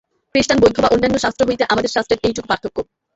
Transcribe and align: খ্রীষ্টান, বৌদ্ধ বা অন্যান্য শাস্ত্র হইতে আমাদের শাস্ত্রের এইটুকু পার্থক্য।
খ্রীষ্টান, 0.35 0.57
বৌদ্ধ 0.61 0.77
বা 0.83 0.89
অন্যান্য 0.93 1.17
শাস্ত্র 1.19 1.47
হইতে 1.49 1.63
আমাদের 1.73 1.93
শাস্ত্রের 1.95 2.23
এইটুকু 2.27 2.47
পার্থক্য। 2.47 2.77